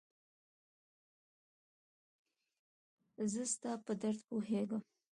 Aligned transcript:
زه 3.33 3.43
ستا 3.53 3.71
په 3.85 3.93
درد 4.01 4.19
پوهيږم 4.29 4.81